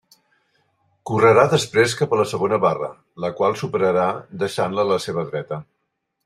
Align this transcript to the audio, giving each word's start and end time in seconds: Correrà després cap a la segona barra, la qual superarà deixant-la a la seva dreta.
Correrà 1.09 1.43
després 1.51 1.93
cap 1.99 2.15
a 2.15 2.19
la 2.21 2.25
segona 2.31 2.59
barra, 2.65 2.89
la 3.27 3.31
qual 3.41 3.59
superarà 3.61 4.09
deixant-la 4.45 4.87
a 4.87 4.91
la 4.95 4.99
seva 5.09 5.29
dreta. 5.29 5.63